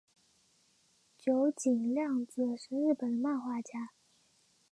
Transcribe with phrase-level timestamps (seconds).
[1.15, 3.91] 九井谅子是日本的漫画家。